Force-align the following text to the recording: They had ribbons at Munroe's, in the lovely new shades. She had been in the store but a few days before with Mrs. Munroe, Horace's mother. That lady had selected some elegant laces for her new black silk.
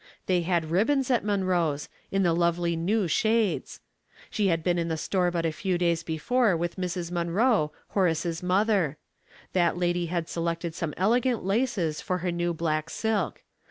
They 0.25 0.41
had 0.41 0.71
ribbons 0.71 1.11
at 1.11 1.23
Munroe's, 1.23 1.87
in 2.09 2.23
the 2.23 2.33
lovely 2.33 2.75
new 2.75 3.07
shades. 3.07 3.81
She 4.31 4.47
had 4.47 4.63
been 4.63 4.79
in 4.79 4.87
the 4.87 4.97
store 4.97 5.29
but 5.29 5.45
a 5.45 5.51
few 5.51 5.77
days 5.77 6.01
before 6.01 6.57
with 6.57 6.75
Mrs. 6.75 7.11
Munroe, 7.11 7.71
Horace's 7.89 8.41
mother. 8.41 8.97
That 9.53 9.77
lady 9.77 10.07
had 10.07 10.27
selected 10.27 10.73
some 10.73 10.95
elegant 10.97 11.45
laces 11.45 12.01
for 12.01 12.17
her 12.25 12.31
new 12.31 12.51
black 12.51 12.89
silk. 12.89 13.43